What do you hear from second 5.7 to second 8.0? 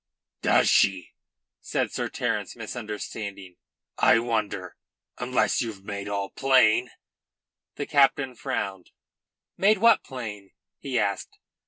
made all plain." The